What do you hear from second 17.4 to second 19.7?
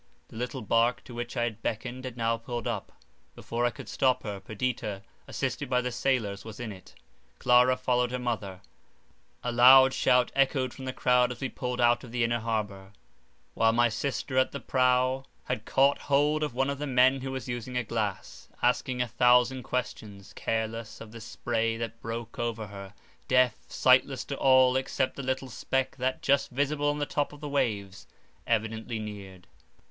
using a glass, asking a thousand